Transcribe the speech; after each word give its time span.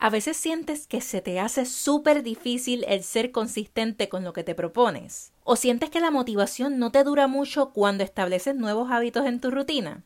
A 0.00 0.10
veces 0.10 0.36
sientes 0.36 0.86
que 0.86 1.00
se 1.00 1.20
te 1.20 1.40
hace 1.40 1.66
súper 1.66 2.22
difícil 2.22 2.84
el 2.86 3.02
ser 3.02 3.32
consistente 3.32 4.08
con 4.08 4.22
lo 4.22 4.32
que 4.32 4.44
te 4.44 4.54
propones. 4.54 5.32
O 5.42 5.56
sientes 5.56 5.90
que 5.90 5.98
la 5.98 6.12
motivación 6.12 6.78
no 6.78 6.92
te 6.92 7.02
dura 7.02 7.26
mucho 7.26 7.70
cuando 7.70 8.04
estableces 8.04 8.54
nuevos 8.54 8.92
hábitos 8.92 9.26
en 9.26 9.40
tu 9.40 9.50
rutina. 9.50 10.04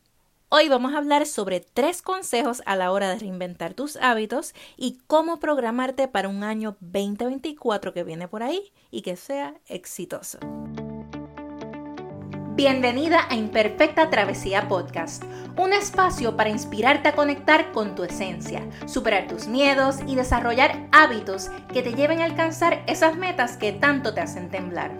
Hoy 0.49 0.67
vamos 0.67 0.93
a 0.93 0.97
hablar 0.97 1.27
sobre 1.27 1.59
tres 1.59 2.01
consejos 2.01 2.63
a 2.65 2.75
la 2.75 2.91
hora 2.91 3.09
de 3.09 3.19
reinventar 3.19 3.75
tus 3.75 3.95
hábitos 3.97 4.55
y 4.77 4.97
cómo 5.05 5.39
programarte 5.39 6.07
para 6.07 6.29
un 6.29 6.43
año 6.43 6.75
2024 6.79 7.93
que 7.93 8.03
viene 8.03 8.27
por 8.27 8.41
ahí 8.41 8.71
y 8.89 9.03
que 9.03 9.15
sea 9.15 9.55
exitoso. 9.67 10.39
Bienvenida 12.55 13.21
a 13.31 13.35
Imperfecta 13.35 14.11
Travesía 14.11 14.67
Podcast, 14.67 15.23
un 15.57 15.73
espacio 15.73 16.37
para 16.37 16.51
inspirarte 16.51 17.09
a 17.09 17.15
conectar 17.15 17.71
con 17.71 17.95
tu 17.95 18.03
esencia, 18.03 18.61
superar 18.85 19.25
tus 19.27 19.47
miedos 19.47 19.97
y 20.05 20.13
desarrollar 20.13 20.87
hábitos 20.91 21.49
que 21.73 21.81
te 21.81 21.95
lleven 21.95 22.21
a 22.21 22.25
alcanzar 22.25 22.83
esas 22.85 23.17
metas 23.17 23.57
que 23.57 23.71
tanto 23.71 24.13
te 24.13 24.21
hacen 24.21 24.51
temblar. 24.51 24.91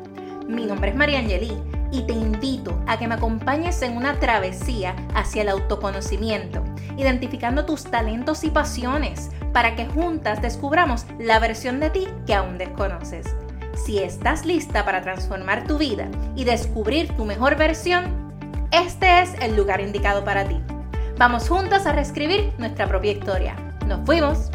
Mi 0.48 0.66
nombre 0.66 0.90
es 0.90 0.96
María 0.96 1.20
Angelí 1.20 1.56
y 1.92 2.02
te 2.08 2.14
invito 2.14 2.82
a 2.88 2.98
que 2.98 3.08
me 3.08 3.14
acompañes 3.14 3.84
en 3.84 3.98
una 3.98 4.20
travesía 4.20 4.96
hacia 5.14 5.44
el 5.44 5.50
autoconocimiento, 5.50 6.64
identificando 6.98 7.66
tus 7.66 7.84
talentos 7.84 8.44
y 8.44 8.50
pasiones 8.50 9.30
para 9.54 9.76
que 9.76 9.86
juntas 9.86 10.42
descubramos 10.42 11.06
la 11.20 11.38
versión 11.38 11.80
de 11.80 11.92
ti 11.92 12.08
que 12.26 12.34
aún 12.34 12.58
desconoces. 12.58 13.28
Si 13.76 14.00
estás 14.00 14.46
lista 14.46 14.86
para 14.86 15.02
transformar 15.02 15.66
tu 15.66 15.78
vida 15.78 16.08
y 16.36 16.44
descubrir 16.44 17.16
tu 17.16 17.26
mejor 17.26 17.58
versión, 17.58 18.32
este 18.72 19.22
es 19.22 19.34
el 19.42 19.56
lugar 19.56 19.82
indicado 19.82 20.24
para 20.24 20.48
ti. 20.48 20.60
Vamos 21.18 21.50
juntos 21.50 21.86
a 21.86 21.94
reescribir 21.94 22.54
nuestra 22.58 22.88
propia 22.88 23.12
historia. 23.12 23.56
¡Nos 23.88 24.06
fuimos! 24.06 24.50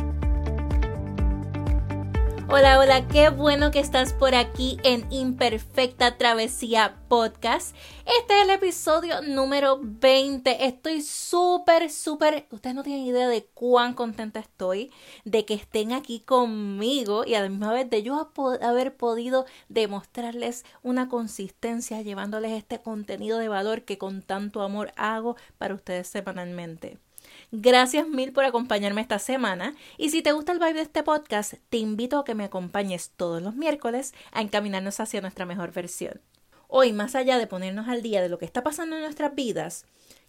Hola, 2.50 2.78
hola, 2.78 3.06
qué 3.08 3.28
bueno 3.28 3.70
que 3.70 3.78
estás 3.78 4.14
por 4.14 4.34
aquí 4.34 4.78
en 4.82 5.06
Imperfecta 5.12 6.16
Travesía 6.16 6.96
Podcast. 7.06 7.76
Este 8.06 8.38
es 8.38 8.44
el 8.44 8.48
episodio 8.48 9.20
número 9.20 9.78
20. 9.82 10.64
Estoy 10.64 11.02
súper, 11.02 11.90
súper, 11.90 12.46
ustedes 12.50 12.74
no 12.74 12.82
tienen 12.82 13.04
idea 13.04 13.28
de 13.28 13.44
cuán 13.52 13.92
contenta 13.92 14.40
estoy 14.40 14.90
de 15.26 15.44
que 15.44 15.52
estén 15.52 15.92
aquí 15.92 16.20
conmigo 16.20 17.26
y 17.26 17.34
a 17.34 17.42
la 17.42 17.50
misma 17.50 17.70
vez 17.74 17.90
de 17.90 18.02
yo 18.02 18.32
haber 18.62 18.96
podido 18.96 19.44
demostrarles 19.68 20.64
una 20.82 21.10
consistencia 21.10 22.00
llevándoles 22.00 22.52
este 22.52 22.80
contenido 22.80 23.36
de 23.36 23.48
valor 23.48 23.82
que 23.82 23.98
con 23.98 24.22
tanto 24.22 24.62
amor 24.62 24.90
hago 24.96 25.36
para 25.58 25.74
ustedes 25.74 26.08
semanalmente. 26.08 26.96
Gracias 27.50 28.06
mil 28.06 28.32
por 28.32 28.44
acompañarme 28.44 29.00
esta 29.00 29.18
semana 29.18 29.74
y 29.96 30.10
si 30.10 30.20
te 30.20 30.32
gusta 30.32 30.52
el 30.52 30.58
vibe 30.58 30.74
de 30.74 30.82
este 30.82 31.02
podcast, 31.02 31.54
te 31.70 31.78
invito 31.78 32.18
a 32.18 32.24
que 32.26 32.34
me 32.34 32.44
acompañes 32.44 33.12
todos 33.16 33.40
los 33.40 33.54
miércoles 33.54 34.12
a 34.32 34.42
encaminarnos 34.42 35.00
hacia 35.00 35.22
nuestra 35.22 35.46
mejor 35.46 35.72
versión. 35.72 36.20
Hoy, 36.66 36.92
más 36.92 37.14
allá 37.14 37.38
de 37.38 37.46
ponernos 37.46 37.88
al 37.88 38.02
día 38.02 38.20
de 38.20 38.28
lo 38.28 38.38
que 38.38 38.44
está 38.44 38.62
pasando 38.62 38.96
en 38.96 39.02
nuestras 39.02 39.34
vidas, 39.34 39.86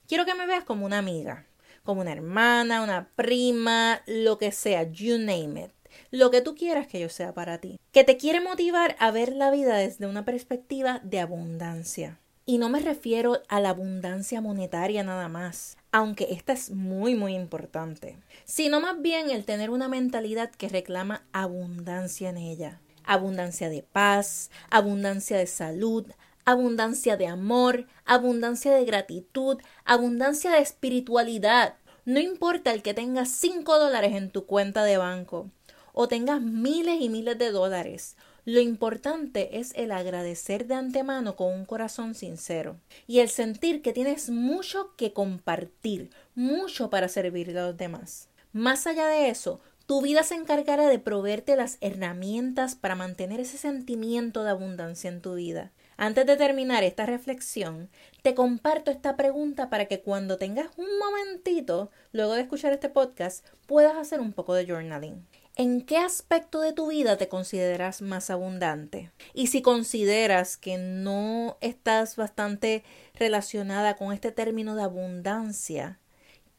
quiero 0.07 0.25
que 0.25 0.33
me 0.33 0.45
veas 0.45 0.63
como 0.63 0.85
una 0.85 0.99
amiga, 0.99 1.45
como 1.83 1.99
una 1.99 2.13
hermana, 2.13 2.81
una 2.81 3.09
prima, 3.17 4.01
lo 4.07 4.37
que 4.37 4.53
sea, 4.53 4.83
you 4.83 5.17
name 5.17 5.65
it 5.65 5.71
lo 6.11 6.31
que 6.31 6.41
tú 6.41 6.55
quieras 6.55 6.87
que 6.87 6.99
yo 6.99 7.09
sea 7.09 7.33
para 7.33 7.59
ti, 7.59 7.79
que 7.91 8.03
te 8.03 8.17
quiere 8.17 8.41
motivar 8.41 8.95
a 8.99 9.11
ver 9.11 9.33
la 9.33 9.51
vida 9.51 9.75
desde 9.77 10.07
una 10.07 10.25
perspectiva 10.25 11.01
de 11.03 11.19
abundancia. 11.19 12.19
Y 12.45 12.57
no 12.57 12.69
me 12.69 12.79
refiero 12.79 13.41
a 13.47 13.59
la 13.59 13.69
abundancia 13.69 14.41
monetaria 14.41 15.03
nada 15.03 15.27
más, 15.27 15.77
aunque 15.91 16.27
esta 16.31 16.53
es 16.53 16.71
muy 16.71 17.15
muy 17.15 17.35
importante, 17.35 18.17
sino 18.45 18.79
más 18.79 19.01
bien 19.01 19.29
el 19.29 19.45
tener 19.45 19.69
una 19.69 19.87
mentalidad 19.87 20.51
que 20.51 20.69
reclama 20.69 21.23
abundancia 21.31 22.29
en 22.29 22.37
ella. 22.37 22.79
Abundancia 23.03 23.69
de 23.69 23.81
paz, 23.81 24.51
abundancia 24.69 25.37
de 25.37 25.47
salud, 25.47 26.05
abundancia 26.45 27.17
de 27.17 27.27
amor, 27.27 27.87
abundancia 28.05 28.71
de 28.71 28.85
gratitud, 28.85 29.57
abundancia 29.83 30.51
de 30.51 30.59
espiritualidad. 30.59 31.75
No 32.05 32.19
importa 32.19 32.71
el 32.71 32.83
que 32.83 32.93
tengas 32.93 33.29
5 33.29 33.79
dólares 33.79 34.15
en 34.15 34.29
tu 34.29 34.45
cuenta 34.45 34.83
de 34.83 34.97
banco 34.97 35.49
o 35.93 36.07
tengas 36.07 36.41
miles 36.41 37.01
y 37.01 37.09
miles 37.09 37.37
de 37.37 37.51
dólares 37.51 38.15
lo 38.49 38.61
importante 38.61 39.59
es 39.59 39.73
el 39.75 39.91
agradecer 39.91 40.65
de 40.65 40.73
antemano 40.73 41.35
con 41.35 41.53
un 41.53 41.65
corazón 41.65 42.15
sincero 42.15 42.77
y 43.05 43.19
el 43.19 43.29
sentir 43.29 43.83
que 43.83 43.93
tienes 43.93 44.31
mucho 44.31 44.95
que 44.95 45.13
compartir, 45.13 46.09
mucho 46.33 46.89
para 46.89 47.09
servir 47.09 47.55
a 47.55 47.67
los 47.67 47.77
demás. 47.77 48.27
Más 48.51 48.87
allá 48.87 49.05
de 49.05 49.29
eso, 49.29 49.61
tu 49.85 50.01
vida 50.01 50.23
se 50.23 50.33
encargará 50.33 50.87
de 50.87 50.97
proveerte 50.97 51.55
las 51.55 51.77
herramientas 51.79 52.73
para 52.73 52.95
mantener 52.95 53.39
ese 53.39 53.59
sentimiento 53.59 54.43
de 54.43 54.49
abundancia 54.49 55.11
en 55.11 55.21
tu 55.21 55.35
vida. 55.35 55.71
Antes 55.95 56.25
de 56.25 56.35
terminar 56.35 56.83
esta 56.83 57.05
reflexión, 57.05 57.91
te 58.23 58.33
comparto 58.33 58.89
esta 58.89 59.15
pregunta 59.15 59.69
para 59.69 59.85
que 59.85 60.01
cuando 60.01 60.39
tengas 60.39 60.69
un 60.75 60.87
momentito, 60.97 61.91
luego 62.13 62.33
de 62.33 62.41
escuchar 62.41 62.73
este 62.73 62.89
podcast, 62.89 63.45
puedas 63.67 63.95
hacer 63.95 64.21
un 64.21 64.33
poco 64.33 64.55
de 64.55 64.65
journaling. 64.65 65.23
¿En 65.59 65.81
qué 65.81 65.97
aspecto 65.97 66.61
de 66.61 66.71
tu 66.71 66.87
vida 66.87 67.17
te 67.17 67.27
consideras 67.27 68.01
más 68.01 68.29
abundante? 68.29 69.11
Y 69.33 69.47
si 69.47 69.61
consideras 69.61 70.55
que 70.55 70.77
no 70.77 71.57
estás 71.59 72.15
bastante 72.15 72.81
relacionada 73.13 73.97
con 73.97 74.13
este 74.13 74.31
término 74.31 74.77
de 74.77 74.83
abundancia, 74.83 75.99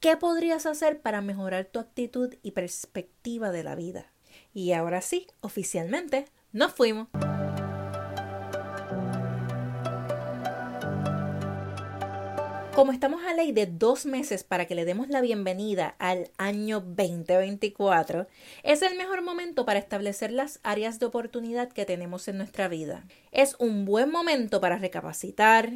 ¿qué 0.00 0.18
podrías 0.18 0.66
hacer 0.66 1.00
para 1.00 1.22
mejorar 1.22 1.64
tu 1.64 1.78
actitud 1.78 2.34
y 2.42 2.50
perspectiva 2.50 3.50
de 3.50 3.64
la 3.64 3.74
vida? 3.74 4.12
Y 4.52 4.72
ahora 4.72 5.00
sí, 5.00 5.26
oficialmente, 5.40 6.26
nos 6.52 6.74
fuimos. 6.74 7.08
Como 12.80 12.92
estamos 12.92 13.22
a 13.24 13.34
ley 13.34 13.52
de 13.52 13.66
dos 13.66 14.06
meses 14.06 14.42
para 14.42 14.64
que 14.64 14.74
le 14.74 14.86
demos 14.86 15.10
la 15.10 15.20
bienvenida 15.20 15.96
al 15.98 16.30
año 16.38 16.80
2024, 16.80 18.26
es 18.62 18.80
el 18.80 18.96
mejor 18.96 19.20
momento 19.20 19.66
para 19.66 19.78
establecer 19.78 20.32
las 20.32 20.60
áreas 20.62 20.98
de 20.98 21.04
oportunidad 21.04 21.70
que 21.70 21.84
tenemos 21.84 22.26
en 22.26 22.38
nuestra 22.38 22.68
vida. 22.68 23.04
Es 23.32 23.54
un 23.58 23.84
buen 23.84 24.10
momento 24.10 24.62
para 24.62 24.78
recapacitar 24.78 25.70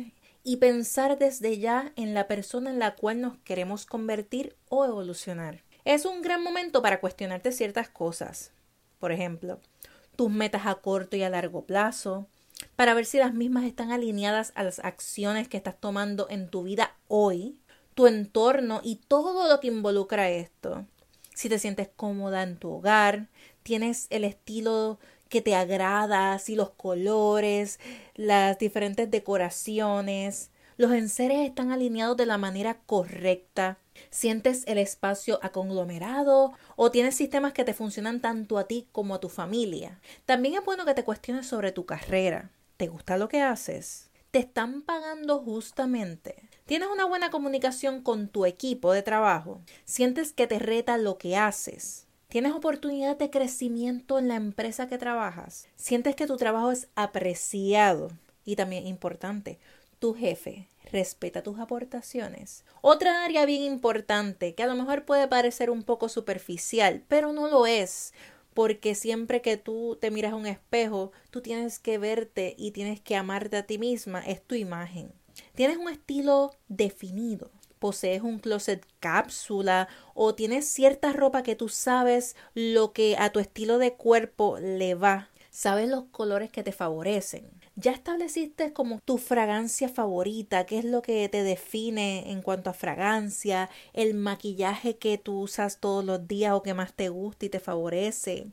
y 0.44 0.56
pensar 0.56 1.18
desde 1.18 1.58
ya 1.58 1.92
en 1.96 2.14
la 2.14 2.26
persona 2.26 2.70
en 2.70 2.78
la 2.78 2.94
cual 2.94 3.20
nos 3.20 3.36
queremos 3.40 3.84
convertir 3.84 4.56
o 4.70 4.86
evolucionar. 4.86 5.62
Es 5.84 6.06
un 6.06 6.22
gran 6.22 6.42
momento 6.42 6.80
para 6.80 7.00
cuestionarte 7.00 7.52
ciertas 7.52 7.90
cosas. 7.90 8.52
Por 8.98 9.12
ejemplo, 9.12 9.60
tus 10.16 10.30
metas 10.30 10.62
a 10.64 10.76
corto 10.76 11.18
y 11.18 11.22
a 11.22 11.28
largo 11.28 11.66
plazo, 11.66 12.28
para 12.76 12.94
ver 12.94 13.06
si 13.06 13.18
las 13.18 13.34
mismas 13.34 13.64
están 13.64 13.92
alineadas 13.92 14.52
a 14.54 14.62
las 14.62 14.78
acciones 14.80 15.48
que 15.48 15.56
estás 15.56 15.78
tomando 15.78 16.26
en 16.30 16.48
tu 16.48 16.62
vida 16.62 16.96
hoy, 17.08 17.58
tu 17.94 18.06
entorno 18.06 18.80
y 18.82 18.96
todo 18.96 19.48
lo 19.48 19.60
que 19.60 19.68
involucra 19.68 20.30
esto. 20.30 20.86
Si 21.34 21.48
te 21.48 21.58
sientes 21.58 21.88
cómoda 21.96 22.42
en 22.42 22.56
tu 22.56 22.70
hogar, 22.70 23.28
tienes 23.62 24.06
el 24.10 24.24
estilo 24.24 24.98
que 25.28 25.40
te 25.40 25.54
agrada, 25.56 26.38
si 26.38 26.54
los 26.54 26.70
colores, 26.70 27.80
las 28.14 28.58
diferentes 28.58 29.10
decoraciones, 29.10 30.50
los 30.76 30.92
enseres 30.92 31.38
están 31.38 31.72
alineados 31.72 32.16
de 32.16 32.26
la 32.26 32.38
manera 32.38 32.78
correcta, 32.86 33.78
sientes 34.10 34.64
el 34.66 34.78
espacio 34.78 35.38
aconglomerado 35.42 36.52
o 36.76 36.90
tienes 36.90 37.14
sistemas 37.14 37.52
que 37.52 37.64
te 37.64 37.74
funcionan 37.74 38.20
tanto 38.20 38.58
a 38.58 38.64
ti 38.64 38.88
como 38.92 39.14
a 39.14 39.20
tu 39.20 39.28
familia. 39.28 40.00
También 40.26 40.54
es 40.54 40.64
bueno 40.64 40.84
que 40.84 40.94
te 40.94 41.04
cuestiones 41.04 41.46
sobre 41.46 41.72
tu 41.72 41.86
carrera. 41.86 42.50
¿Te 42.76 42.88
gusta 42.88 43.16
lo 43.16 43.28
que 43.28 43.42
haces? 43.42 44.10
¿Te 44.30 44.40
están 44.40 44.82
pagando 44.82 45.38
justamente? 45.38 46.48
¿Tienes 46.66 46.88
una 46.92 47.04
buena 47.04 47.30
comunicación 47.30 48.02
con 48.02 48.28
tu 48.28 48.46
equipo 48.46 48.92
de 48.92 49.02
trabajo? 49.02 49.60
¿Sientes 49.84 50.32
que 50.32 50.46
te 50.46 50.58
reta 50.58 50.96
lo 50.96 51.18
que 51.18 51.36
haces? 51.36 52.06
¿Tienes 52.28 52.52
oportunidad 52.52 53.16
de 53.16 53.30
crecimiento 53.30 54.18
en 54.18 54.26
la 54.26 54.34
empresa 54.34 54.88
que 54.88 54.98
trabajas? 54.98 55.68
¿Sientes 55.76 56.16
que 56.16 56.26
tu 56.26 56.36
trabajo 56.36 56.72
es 56.72 56.88
apreciado? 56.96 58.10
Y 58.44 58.56
también 58.56 58.88
importante, 58.88 59.60
tu 60.00 60.14
jefe 60.14 60.68
respeta 60.94 61.42
tus 61.42 61.58
aportaciones. 61.58 62.64
Otra 62.80 63.24
área 63.24 63.44
bien 63.44 63.62
importante 63.62 64.54
que 64.54 64.62
a 64.62 64.66
lo 64.66 64.76
mejor 64.76 65.04
puede 65.04 65.28
parecer 65.28 65.68
un 65.68 65.82
poco 65.82 66.08
superficial, 66.08 67.02
pero 67.08 67.32
no 67.32 67.48
lo 67.48 67.66
es, 67.66 68.14
porque 68.54 68.94
siempre 68.94 69.42
que 69.42 69.56
tú 69.56 69.98
te 70.00 70.12
miras 70.12 70.32
a 70.32 70.36
un 70.36 70.46
espejo, 70.46 71.10
tú 71.30 71.42
tienes 71.42 71.80
que 71.80 71.98
verte 71.98 72.54
y 72.56 72.70
tienes 72.70 73.00
que 73.00 73.16
amarte 73.16 73.56
a 73.56 73.66
ti 73.66 73.76
misma, 73.76 74.20
es 74.20 74.40
tu 74.40 74.54
imagen. 74.54 75.12
Tienes 75.56 75.78
un 75.78 75.88
estilo 75.88 76.52
definido, 76.68 77.50
posees 77.80 78.22
un 78.22 78.38
closet 78.38 78.86
cápsula 79.00 79.88
o 80.14 80.36
tienes 80.36 80.64
cierta 80.66 81.12
ropa 81.12 81.42
que 81.42 81.56
tú 81.56 81.68
sabes 81.68 82.36
lo 82.54 82.92
que 82.92 83.16
a 83.18 83.30
tu 83.30 83.40
estilo 83.40 83.78
de 83.78 83.94
cuerpo 83.94 84.58
le 84.60 84.94
va, 84.94 85.28
sabes 85.50 85.88
los 85.88 86.04
colores 86.04 86.52
que 86.52 86.62
te 86.62 86.70
favorecen. 86.70 87.50
Ya 87.76 87.92
estableciste 87.92 88.72
como 88.72 89.00
tu 89.00 89.18
fragancia 89.18 89.88
favorita, 89.88 90.64
qué 90.66 90.78
es 90.78 90.84
lo 90.84 91.02
que 91.02 91.28
te 91.28 91.42
define 91.42 92.30
en 92.30 92.42
cuanto 92.42 92.70
a 92.70 92.74
fragancia, 92.74 93.68
el 93.92 94.14
maquillaje 94.14 94.96
que 94.96 95.18
tú 95.18 95.40
usas 95.40 95.78
todos 95.78 96.04
los 96.04 96.26
días 96.28 96.52
o 96.52 96.62
que 96.62 96.74
más 96.74 96.94
te 96.94 97.08
gusta 97.08 97.46
y 97.46 97.48
te 97.48 97.60
favorece, 97.60 98.46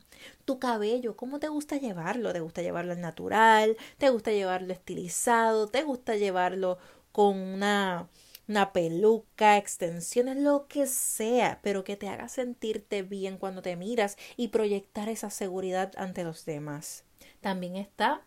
tu 0.44 0.58
cabello, 0.58 1.16
cómo 1.16 1.38
te 1.38 1.48
gusta 1.48 1.76
llevarlo, 1.76 2.32
te 2.32 2.40
gusta 2.40 2.62
llevarlo 2.62 2.94
natural, 2.96 3.76
te 3.98 4.10
gusta 4.10 4.32
llevarlo 4.32 4.72
estilizado, 4.72 5.68
te 5.68 5.82
gusta 5.82 6.16
llevarlo 6.16 6.78
con 7.12 7.36
una 7.38 8.08
una 8.48 8.72
peluca, 8.72 9.56
extensiones, 9.56 10.36
lo 10.36 10.66
que 10.66 10.86
sea, 10.86 11.60
pero 11.62 11.84
que 11.84 11.96
te 11.96 12.08
haga 12.08 12.28
sentirte 12.28 13.02
bien 13.02 13.38
cuando 13.38 13.62
te 13.62 13.76
miras 13.76 14.16
y 14.36 14.48
proyectar 14.48 15.08
esa 15.08 15.30
seguridad 15.30 15.92
ante 15.96 16.24
los 16.24 16.44
demás. 16.44 17.04
También 17.40 17.76
está 17.76 18.22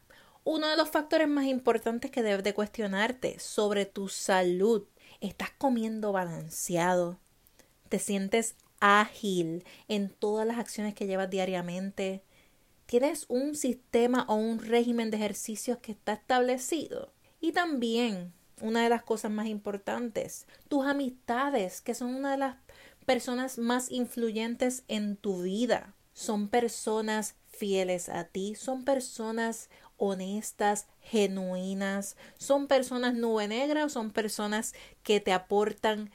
uno 0.46 0.68
de 0.68 0.78
los 0.78 0.90
factores 0.90 1.28
más 1.28 1.46
importantes 1.46 2.12
que 2.12 2.22
debes 2.22 2.44
de 2.44 2.54
cuestionarte 2.54 3.40
sobre 3.40 3.86
tu 3.86 4.08
salud. 4.08 4.86
¿Estás 5.20 5.50
comiendo 5.58 6.12
balanceado? 6.12 7.20
¿Te 7.90 7.98
sientes 7.98 8.56
ágil 8.80 9.66
en 9.88 10.10
todas 10.10 10.46
las 10.46 10.60
acciones 10.60 10.94
que 10.94 11.08
llevas 11.08 11.32
diariamente? 11.32 12.24
¿Tienes 12.86 13.26
un 13.28 13.56
sistema 13.56 14.26
o 14.30 14.36
un 14.36 14.60
régimen 14.60 15.10
de 15.10 15.18
ejercicios 15.18 15.80
que 15.80 15.94
está 15.94 16.14
establecido? 16.14 17.12
Y 17.42 17.52
también 17.52 18.32
una 18.62 18.84
de 18.84 18.90
las 18.90 19.02
cosas 19.02 19.32
más 19.32 19.48
importantes, 19.48 20.46
tus 20.68 20.86
amistades, 20.86 21.82
que 21.82 21.96
son 21.96 22.14
una 22.14 22.32
de 22.32 22.38
las 22.38 22.58
personas 23.08 23.58
más 23.58 23.90
influyentes 23.90 24.84
en 24.88 25.18
tu 25.18 25.42
vida. 25.42 25.96
Son 26.14 26.50
personas 26.50 27.36
fieles 27.58 28.10
a 28.10 28.26
ti, 28.26 28.56
son 28.56 28.84
personas 28.84 29.70
honestas, 29.98 30.88
genuinas, 31.02 32.18
son 32.38 32.68
personas 32.68 33.14
nube 33.14 33.48
negra 33.48 33.86
o 33.86 33.90
son 33.90 34.12
personas 34.12 34.74
que 35.04 35.20
te 35.20 35.32
aportan 35.32 36.12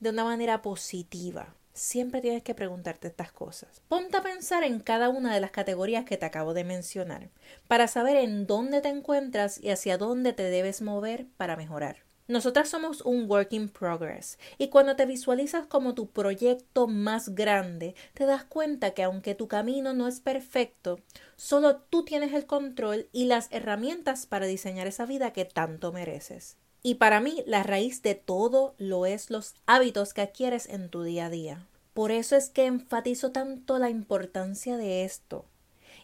de 0.00 0.10
una 0.10 0.24
manera 0.24 0.62
positiva. 0.62 1.54
Siempre 1.72 2.20
tienes 2.20 2.42
que 2.42 2.54
preguntarte 2.54 3.06
estas 3.06 3.30
cosas. 3.30 3.82
Ponte 3.88 4.16
a 4.16 4.22
pensar 4.22 4.64
en 4.64 4.80
cada 4.80 5.10
una 5.10 5.32
de 5.32 5.40
las 5.40 5.52
categorías 5.52 6.04
que 6.04 6.16
te 6.16 6.26
acabo 6.26 6.52
de 6.52 6.64
mencionar, 6.64 7.30
para 7.68 7.86
saber 7.86 8.16
en 8.16 8.46
dónde 8.46 8.80
te 8.80 8.88
encuentras 8.88 9.62
y 9.62 9.70
hacia 9.70 9.98
dónde 9.98 10.32
te 10.32 10.44
debes 10.44 10.82
mover 10.82 11.26
para 11.36 11.56
mejorar. 11.56 12.07
Nosotras 12.28 12.68
somos 12.68 13.00
un 13.00 13.24
work 13.26 13.54
in 13.54 13.70
progress 13.70 14.38
y 14.58 14.68
cuando 14.68 14.96
te 14.96 15.06
visualizas 15.06 15.66
como 15.66 15.94
tu 15.94 16.10
proyecto 16.10 16.86
más 16.86 17.34
grande, 17.34 17.94
te 18.12 18.26
das 18.26 18.44
cuenta 18.44 18.90
que 18.90 19.02
aunque 19.02 19.34
tu 19.34 19.48
camino 19.48 19.94
no 19.94 20.06
es 20.06 20.20
perfecto, 20.20 21.00
solo 21.36 21.76
tú 21.76 22.04
tienes 22.04 22.34
el 22.34 22.44
control 22.44 23.08
y 23.12 23.24
las 23.24 23.48
herramientas 23.50 24.26
para 24.26 24.44
diseñar 24.44 24.86
esa 24.86 25.06
vida 25.06 25.32
que 25.32 25.46
tanto 25.46 25.90
mereces. 25.90 26.58
Y 26.82 26.96
para 26.96 27.20
mí 27.20 27.42
la 27.46 27.62
raíz 27.62 28.02
de 28.02 28.14
todo 28.14 28.74
lo 28.76 29.06
es 29.06 29.30
los 29.30 29.54
hábitos 29.64 30.12
que 30.12 30.20
adquieres 30.20 30.68
en 30.68 30.90
tu 30.90 31.04
día 31.04 31.26
a 31.26 31.30
día. 31.30 31.66
Por 31.94 32.10
eso 32.10 32.36
es 32.36 32.50
que 32.50 32.66
enfatizo 32.66 33.32
tanto 33.32 33.78
la 33.78 33.88
importancia 33.88 34.76
de 34.76 35.04
esto. 35.04 35.46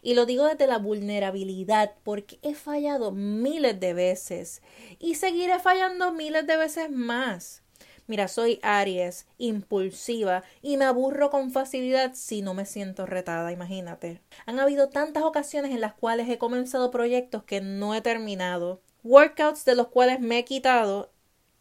Y 0.05 0.13
lo 0.13 0.27
digo 0.27 0.45
desde 0.45 0.67
la 0.67 0.77
vulnerabilidad 0.77 1.95
porque 2.03 2.37
he 2.43 2.53
fallado 2.53 3.11
miles 3.11 3.79
de 3.79 3.95
veces 3.95 4.61
y 4.99 5.15
seguiré 5.15 5.57
fallando 5.57 6.11
miles 6.11 6.45
de 6.45 6.57
veces 6.57 6.91
más. 6.91 7.63
Mira, 8.05 8.27
soy 8.27 8.59
Aries, 8.61 9.25
impulsiva 9.39 10.43
y 10.61 10.77
me 10.77 10.85
aburro 10.85 11.31
con 11.31 11.49
facilidad 11.49 12.11
si 12.13 12.43
no 12.43 12.53
me 12.53 12.67
siento 12.67 13.07
retada, 13.07 13.51
imagínate. 13.51 14.21
Han 14.45 14.59
habido 14.59 14.89
tantas 14.89 15.23
ocasiones 15.23 15.71
en 15.71 15.81
las 15.81 15.95
cuales 15.95 16.29
he 16.29 16.37
comenzado 16.37 16.91
proyectos 16.91 17.43
que 17.43 17.61
no 17.61 17.95
he 17.95 18.01
terminado 18.01 18.83
workouts 19.03 19.65
de 19.65 19.73
los 19.73 19.87
cuales 19.87 20.19
me 20.19 20.37
he 20.37 20.45
quitado 20.45 21.11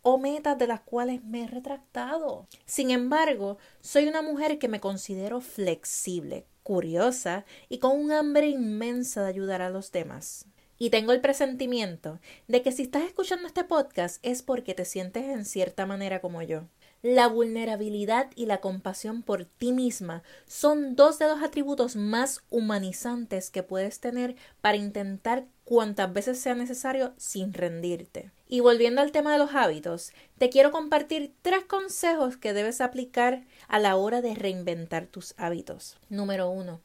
o 0.03 0.19
metas 0.19 0.59
de 0.59 0.67
las 0.67 0.83
cuales 0.83 1.25
me 1.25 1.45
he 1.45 1.47
retractado. 1.47 2.47
Sin 2.67 2.91
embargo, 2.91 3.57
soy 3.81 4.07
una 4.07 4.21
mujer 4.21 4.59
que 4.59 4.69
me 4.69 4.81
considero 4.81 5.41
flexible, 5.41 6.47
curiosa 6.65 7.45
y 7.69 7.79
con 7.79 7.97
un 7.97 8.11
hambre 8.11 8.49
inmensa 8.49 9.23
de 9.23 9.29
ayudar 9.29 9.63
a 9.63 9.71
los 9.71 9.93
demás. 9.93 10.47
Y 10.77 10.91
tengo 10.91 11.13
el 11.13 11.21
presentimiento 11.21 12.19
de 12.49 12.63
que 12.63 12.73
si 12.73 12.83
estás 12.83 13.05
escuchando 13.05 13.47
este 13.47 13.63
podcast 13.63 14.19
es 14.27 14.43
porque 14.43 14.75
te 14.75 14.85
sientes 14.85 15.25
en 15.25 15.45
cierta 15.45 15.87
manera 15.87 16.21
como 16.21 16.43
yo. 16.43 16.65
La 17.01 17.29
vulnerabilidad 17.29 18.31
y 18.35 18.47
la 18.47 18.61
compasión 18.61 19.23
por 19.23 19.45
ti 19.45 19.73
misma 19.73 20.23
son 20.47 20.97
dos 20.97 21.19
de 21.19 21.29
los 21.29 21.43
atributos 21.43 21.97
más 21.97 22.43
humanizantes 22.51 23.51
que 23.51 23.63
puedes 23.63 24.01
tener 24.01 24.35
para 24.61 24.79
intentar 24.79 25.45
cuantas 25.65 26.13
veces 26.13 26.41
sea 26.41 26.55
necesario 26.55 27.13
sin 27.19 27.53
rendirte. 27.53 28.33
Y 28.55 28.61
volviendo 28.61 29.01
al 29.01 29.11
tema 29.11 29.33
de 29.33 29.39
los 29.39 29.53
hábitos, 29.57 30.13
te 30.39 30.49
quiero 30.49 30.71
compartir 30.71 31.35
tres 31.43 31.65
consejos 31.65 32.37
que 32.37 32.53
debes 32.53 32.81
aplicar 32.81 33.43
a 33.67 33.81
la 33.81 33.97
hora 33.97 34.23
de 34.23 34.37
reinventar 34.37 35.07
tus 35.09 35.35
hábitos. 35.39 35.99
Número 36.09 36.49
uno, 36.49 36.81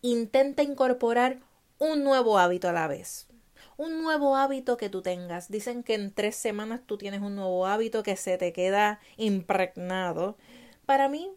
intenta 0.00 0.62
incorporar 0.62 1.40
un 1.80 2.04
nuevo 2.04 2.38
hábito 2.38 2.68
a 2.68 2.72
la 2.72 2.86
vez 2.86 3.26
un 3.76 4.00
nuevo 4.00 4.36
hábito 4.36 4.76
que 4.76 4.90
tú 4.90 5.02
tengas. 5.02 5.50
Dicen 5.50 5.82
que 5.82 5.94
en 5.94 6.12
tres 6.12 6.36
semanas 6.36 6.82
tú 6.86 6.98
tienes 6.98 7.20
un 7.20 7.34
nuevo 7.34 7.66
hábito 7.66 8.04
que 8.04 8.16
se 8.16 8.38
te 8.38 8.52
queda 8.52 9.00
impregnado. 9.16 10.36
Para 10.86 11.08
mí, 11.08 11.32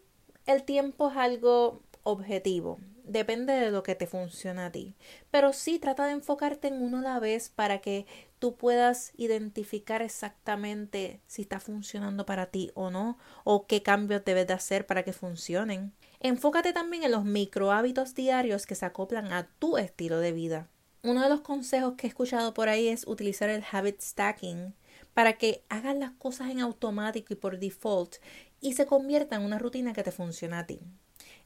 el 0.46 0.62
tiempo 0.62 1.10
es 1.10 1.16
algo 1.16 1.82
objetivo. 2.04 2.78
Depende 3.04 3.52
de 3.52 3.70
lo 3.70 3.82
que 3.82 3.94
te 3.94 4.06
funciona 4.06 4.66
a 4.66 4.72
ti. 4.72 4.94
Pero 5.30 5.52
sí 5.52 5.78
trata 5.78 6.06
de 6.06 6.12
enfocarte 6.12 6.68
en 6.68 6.82
uno 6.82 6.98
a 6.98 7.02
la 7.02 7.20
vez 7.20 7.48
para 7.48 7.80
que 7.80 8.06
tú 8.42 8.56
puedas 8.56 9.12
identificar 9.16 10.02
exactamente 10.02 11.20
si 11.28 11.42
está 11.42 11.60
funcionando 11.60 12.26
para 12.26 12.46
ti 12.46 12.72
o 12.74 12.90
no, 12.90 13.16
o 13.44 13.68
qué 13.68 13.84
cambios 13.84 14.24
debes 14.24 14.48
de 14.48 14.54
hacer 14.54 14.84
para 14.84 15.04
que 15.04 15.12
funcionen. 15.12 15.92
Enfócate 16.18 16.72
también 16.72 17.04
en 17.04 17.12
los 17.12 17.24
micro 17.24 17.70
hábitos 17.70 18.16
diarios 18.16 18.66
que 18.66 18.74
se 18.74 18.84
acoplan 18.84 19.32
a 19.32 19.46
tu 19.60 19.78
estilo 19.78 20.18
de 20.18 20.32
vida. 20.32 20.68
Uno 21.04 21.22
de 21.22 21.28
los 21.28 21.42
consejos 21.42 21.94
que 21.96 22.08
he 22.08 22.10
escuchado 22.10 22.52
por 22.52 22.68
ahí 22.68 22.88
es 22.88 23.06
utilizar 23.06 23.48
el 23.48 23.62
habit 23.70 24.00
stacking 24.00 24.74
para 25.14 25.34
que 25.34 25.62
hagas 25.68 25.96
las 25.96 26.10
cosas 26.10 26.50
en 26.50 26.58
automático 26.58 27.32
y 27.32 27.36
por 27.36 27.60
default 27.60 28.16
y 28.60 28.72
se 28.72 28.86
convierta 28.86 29.36
en 29.36 29.42
una 29.42 29.60
rutina 29.60 29.92
que 29.92 30.02
te 30.02 30.10
funciona 30.10 30.58
a 30.58 30.66
ti. 30.66 30.80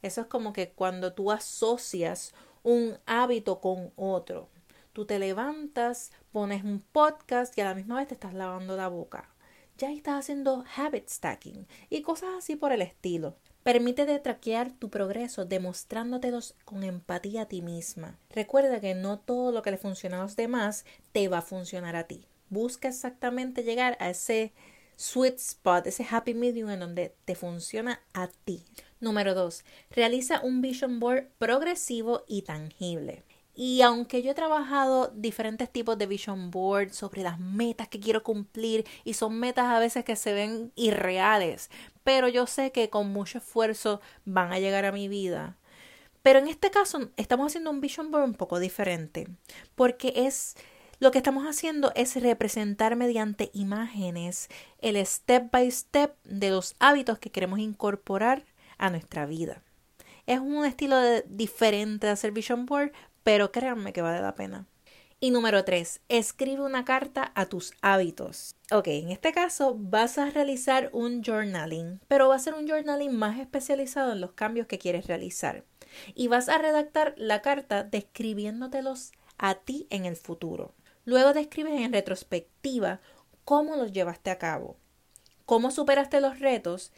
Eso 0.01 0.23
es 0.23 0.29
como 0.29 0.55
que 0.55 0.71
cuando 0.71 1.13
tú 1.13 1.31
asocias 1.31 2.33
un 2.63 2.97
hábito 3.05 3.61
con 3.61 3.93
otro. 3.97 4.49
Tú 4.97 5.05
te 5.05 5.19
levantas, 5.19 6.11
pones 6.33 6.65
un 6.65 6.81
podcast 6.81 7.53
y 7.59 7.61
a 7.61 7.65
la 7.65 7.75
misma 7.75 7.97
vez 7.97 8.09
te 8.09 8.15
estás 8.15 8.33
lavando 8.33 8.79
la 8.79 8.89
boca. 8.89 9.29
Ya 9.77 9.93
estás 9.93 10.21
haciendo 10.21 10.65
habit 10.75 11.07
stacking 11.11 11.67
y 11.91 12.01
cosas 12.01 12.31
así 12.39 12.57
por 12.57 12.73
el 12.73 12.81
estilo. 12.81 13.37
Permítete 13.63 14.19
traquear 14.21 14.73
tu 14.73 14.89
progreso 14.89 15.45
demostrándotelos 15.45 16.55
con 16.65 16.83
empatía 16.83 17.43
a 17.43 17.47
ti 17.47 17.61
misma. 17.61 18.19
Recuerda 18.31 18.81
que 18.81 18.95
no 18.95 19.19
todo 19.19 19.53
lo 19.53 19.61
que 19.61 19.73
le 19.73 19.77
funciona 19.77 20.19
a 20.19 20.23
los 20.23 20.35
demás 20.35 20.87
te 21.13 21.29
va 21.29 21.39
a 21.39 21.43
funcionar 21.43 21.95
a 21.95 22.05
ti. 22.05 22.25
Busca 22.49 22.89
exactamente 22.89 23.65
llegar 23.65 23.99
a 24.01 24.09
ese 24.09 24.55
sweet 24.97 25.37
spot, 25.37 25.89
ese 25.89 26.07
happy 26.11 26.33
medium 26.33 26.71
en 26.71 26.81
donde 26.81 27.15
te 27.27 27.35
funciona 27.35 28.01
a 28.15 28.29
ti. 28.29 28.65
Número 29.01 29.35
2. 29.35 29.63
Realiza 29.91 30.41
un 30.41 30.63
vision 30.63 31.01
board 31.01 31.29
progresivo 31.37 32.25
y 32.27 32.41
tangible. 32.41 33.25
Y 33.59 33.81
aunque 33.81 34.23
yo 34.23 34.33
he 34.33 34.35
trabajado 34.35 35.11
diferentes 35.15 35.73
tipos 35.73 35.97
de 35.97 36.07
vision 36.07 36.51
board 36.51 36.93
sobre 36.93 37.23
las 37.23 37.41
metas 37.41 37.89
que 37.89 37.99
quiero 37.99 38.23
cumplir 38.23 38.85
y 39.03 39.15
son 39.15 39.41
metas 39.41 39.65
a 39.65 39.79
veces 39.79 40.05
que 40.05 40.15
se 40.15 40.35
ven 40.35 40.73
irreales, 40.77 41.71
pero 42.05 42.29
yo 42.29 42.47
sé 42.47 42.71
que 42.71 42.91
con 42.91 43.11
mucho 43.11 43.39
esfuerzo 43.39 44.03
van 44.27 44.53
a 44.53 44.59
llegar 44.59 44.85
a 44.85 44.93
mi 44.93 45.09
vida. 45.09 45.57
Pero 46.23 46.39
en 46.39 46.49
este 46.49 46.71
caso 46.71 47.11
estamos 47.17 47.47
haciendo 47.47 47.71
un 47.71 47.81
vision 47.81 48.11
board 48.11 48.25
un 48.25 48.35
poco 48.35 48.59
diferente, 48.59 49.27
porque 49.75 50.13
es 50.15 50.55
lo 50.99 51.11
que 51.11 51.19
estamos 51.19 51.47
haciendo 51.47 51.93
es 51.95 52.21
representar 52.21 52.95
mediante 52.97 53.51
imágenes 53.55 54.49
el 54.81 54.97
step 55.07 55.51
by 55.51 55.71
step 55.71 56.15
de 56.25 56.51
los 56.51 56.75
hábitos 56.79 57.19
que 57.19 57.31
queremos 57.31 57.59
incorporar 57.59 58.45
a 58.77 58.91
nuestra 58.91 59.25
vida. 59.25 59.63
Es 60.27 60.41
un 60.41 60.65
estilo 60.65 60.99
diferente 61.27 62.07
de 62.07 62.13
hacer 62.13 62.33
vision 62.33 62.67
board, 62.67 62.93
pero 63.27 63.51
créanme 63.51 63.93
que 63.93 64.03
vale 64.03 64.23
la 64.23 64.37
pena. 64.37 64.69
Y 65.19 65.33
número 65.33 65.65
3, 65.65 66.01
escribe 66.09 66.63
una 66.63 66.85
carta 66.85 67.33
a 67.35 67.47
tus 67.47 67.73
hábitos. 67.83 68.55
Ok, 68.71 68.87
en 68.87 69.11
este 69.11 69.33
caso 69.33 69.75
vas 69.77 70.17
a 70.17 70.31
realizar 70.31 70.91
un 70.93 71.25
journaling, 71.25 71.99
pero 72.07 72.29
va 72.29 72.37
a 72.37 72.39
ser 72.39 72.55
un 72.55 72.69
journaling 72.69 73.13
más 73.13 73.41
especializado 73.41 74.13
en 74.13 74.21
los 74.21 74.35
cambios 74.35 74.69
que 74.69 74.79
quieres 74.79 75.09
realizar. 75.09 75.65
Y 76.15 76.29
vas 76.29 76.49
a 76.49 76.59
redactar 76.59 77.15
la 77.17 77.43
carta 77.43 77.83
describiéndotelos 77.83 79.11
a 79.39 79.57
ti 79.57 79.89
en 79.91 80.05
el 80.05 80.15
futuro. 80.15 80.73
Luego 81.05 81.33
describes 81.33 81.81
en 81.81 81.93
retrospectiva 81.93 83.01
cómo 83.45 83.75
los 83.75 83.91
llevaste 83.91 84.31
a 84.31 84.39
cabo, 84.39 84.77
cómo 85.47 85.73
superaste 85.73 86.21
los 86.21 86.39
retos 86.39 86.93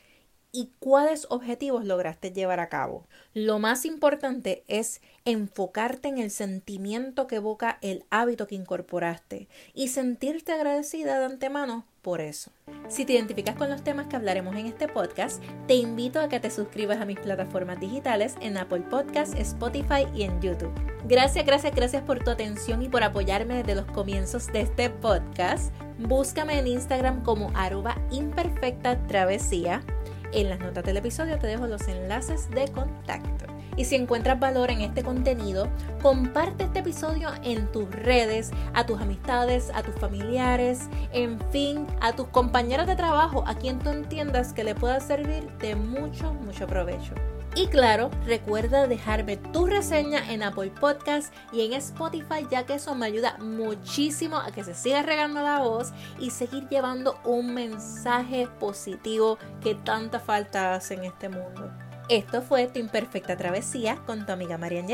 y 0.53 0.71
cuáles 0.79 1.27
objetivos 1.31 1.85
lograste 1.85 2.33
llevar 2.33 2.61
a 2.61 2.69
cabo. 2.69 3.07
Lo 3.35 3.59
más 3.59 3.85
importante 3.85 4.65
es 4.67 5.01
enfocarte 5.25 6.09
en 6.09 6.19
el 6.19 6.31
sentimiento 6.31 7.27
que 7.27 7.37
evoca 7.37 7.79
el 7.83 8.05
hábito 8.11 8.47
que 8.47 8.55
incorporaste 8.55 9.49
y 9.75 9.89
sentirte 9.89 10.53
agradecida 10.53 11.19
de 11.19 11.27
antemano 11.27 11.85
por 12.03 12.23
eso. 12.23 12.51
Si 12.89 13.05
te 13.05 13.13
identificas 13.13 13.57
con 13.57 13.69
los 13.69 13.85
temas 13.85 14.07
que 14.07 14.17
hablaremos 14.17 14.57
en 14.57 14.67
este 14.67 14.89
podcast, 14.89 15.43
te 15.67 15.75
invito 15.75 16.21
a 16.21 16.29
que 16.31 16.41
te 16.41 16.51
suscribas 16.51 16.99
a 16.99 17.05
mis 17.05 17.21
plataformas 17.21 17.79
digitales 17.79 18.35
en 18.41 18.57
Apple 18.57 18.85
Podcasts, 18.89 19.37
Spotify 19.39 20.07
y 20.15 20.23
en 20.23 20.41
YouTube. 20.41 20.73
Gracias, 21.07 21.45
gracias, 21.45 21.75
gracias 21.75 22.03
por 22.03 22.25
tu 22.25 22.31
atención 22.31 22.81
y 22.81 22.89
por 22.89 23.03
apoyarme 23.03 23.57
desde 23.57 23.75
los 23.75 23.85
comienzos 23.93 24.47
de 24.47 24.63
este 24.63 24.89
podcast. 24.89 25.75
Búscame 25.99 26.59
en 26.59 26.69
Instagram 26.69 27.23
como 27.23 27.51
arroba 27.55 28.01
imperfecta 28.11 29.07
travesía 29.07 29.83
en 30.33 30.49
las 30.49 30.59
notas 30.59 30.85
del 30.85 30.97
episodio 30.97 31.39
te 31.39 31.47
dejo 31.47 31.67
los 31.67 31.87
enlaces 31.89 32.51
de 32.51 32.69
contacto. 32.69 33.47
Y 33.77 33.85
si 33.85 33.95
encuentras 33.95 34.41
valor 34.41 34.73
en 34.73 34.81
este 34.81 35.05
contenido, 35.05 35.69
comparte 36.03 36.65
este 36.65 36.81
episodio 36.81 37.31
en 37.45 37.71
tus 37.71 37.89
redes, 37.91 38.51
a 38.75 38.85
tus 38.85 39.01
amistades, 39.01 39.71
a 39.73 39.83
tus 39.83 39.95
familiares, 39.95 40.89
en 41.13 41.39
fin, 41.53 41.87
a 42.01 42.13
tus 42.13 42.27
compañeros 42.27 42.89
de 42.89 42.97
trabajo, 42.97 43.45
a 43.47 43.55
quien 43.55 43.79
tú 43.79 43.91
entiendas 43.91 44.53
que 44.53 44.65
le 44.65 44.75
pueda 44.75 44.99
servir 44.99 45.49
de 45.59 45.77
mucho, 45.77 46.35
mucho 46.35 46.67
provecho. 46.67 47.15
Y 47.59 47.67
claro, 47.67 48.09
recuerda 48.25 48.87
dejarme 48.87 49.37
tu 49.37 49.67
reseña 49.67 50.33
en 50.33 50.45
Apple 50.45 50.71
Podcast 50.71 51.35
y 51.53 51.63
en 51.63 51.73
Spotify, 51.73 52.47
ya 52.49 52.65
que 52.65 52.75
eso 52.75 52.95
me 52.95 53.07
ayuda 53.07 53.37
muchísimo 53.39 54.37
a 54.37 54.53
que 54.53 54.63
se 54.63 54.77
siga 54.77 55.03
regando 55.03 55.43
la 55.43 55.59
voz 55.59 55.93
y 56.21 56.31
seguir 56.31 56.69
llevando 56.69 57.19
un 57.25 57.55
mensaje 57.55 58.47
positivo 58.61 59.39
que 59.61 59.75
tanta 59.75 60.21
falta 60.21 60.75
hace 60.75 60.95
en 60.95 61.07
este 61.07 61.29
mundo. 61.29 61.69
Esto 62.09 62.43
fue 62.43 62.69
Tu 62.69 62.79
Imperfecta 62.79 63.37
Travesía 63.37 63.97
con 64.07 64.25
tu 64.25 64.31
amiga 64.31 64.57
Marian 64.57 64.87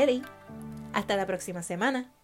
Hasta 0.91 1.15
la 1.17 1.27
próxima 1.27 1.61
semana. 1.61 2.14